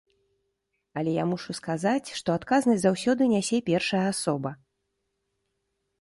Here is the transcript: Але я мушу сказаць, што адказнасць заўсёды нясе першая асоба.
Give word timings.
Але 1.01 1.11
я 1.17 1.25
мушу 1.33 1.55
сказаць, 1.59 2.09
што 2.21 2.29
адказнасць 2.39 2.83
заўсёды 2.85 3.23
нясе 3.35 3.57
першая 3.71 4.03
асоба. 4.13 4.51